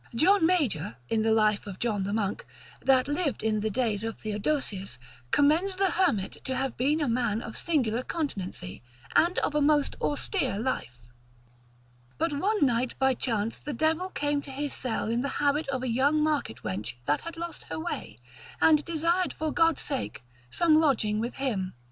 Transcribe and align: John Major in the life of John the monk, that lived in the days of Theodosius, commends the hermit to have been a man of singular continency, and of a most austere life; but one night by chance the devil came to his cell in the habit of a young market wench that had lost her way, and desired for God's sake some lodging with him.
John 0.15 0.47
Major 0.47 0.95
in 1.09 1.21
the 1.21 1.31
life 1.31 1.67
of 1.67 1.77
John 1.77 2.01
the 2.05 2.11
monk, 2.11 2.43
that 2.81 3.07
lived 3.07 3.43
in 3.43 3.59
the 3.59 3.69
days 3.69 4.03
of 4.03 4.17
Theodosius, 4.19 4.97
commends 5.29 5.75
the 5.75 5.91
hermit 5.91 6.43
to 6.45 6.55
have 6.55 6.75
been 6.75 6.99
a 7.01 7.07
man 7.07 7.39
of 7.39 7.55
singular 7.55 8.01
continency, 8.01 8.81
and 9.15 9.37
of 9.37 9.53
a 9.53 9.61
most 9.61 9.95
austere 10.01 10.57
life; 10.57 11.01
but 12.17 12.33
one 12.33 12.65
night 12.65 12.95
by 12.97 13.13
chance 13.13 13.59
the 13.59 13.73
devil 13.73 14.09
came 14.09 14.41
to 14.41 14.49
his 14.49 14.73
cell 14.73 15.07
in 15.07 15.21
the 15.21 15.29
habit 15.37 15.67
of 15.69 15.83
a 15.83 15.87
young 15.87 16.19
market 16.23 16.63
wench 16.63 16.95
that 17.05 17.21
had 17.21 17.37
lost 17.37 17.65
her 17.65 17.79
way, 17.79 18.17
and 18.59 18.83
desired 18.83 19.31
for 19.31 19.53
God's 19.53 19.83
sake 19.83 20.23
some 20.49 20.79
lodging 20.79 21.19
with 21.19 21.35
him. 21.35 21.75